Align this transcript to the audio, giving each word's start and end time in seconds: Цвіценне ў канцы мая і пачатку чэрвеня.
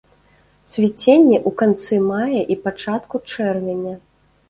Цвіценне 0.73 1.37
ў 1.47 1.49
канцы 1.61 2.01
мая 2.09 2.41
і 2.53 2.61
пачатку 2.67 3.25
чэрвеня. 3.33 3.99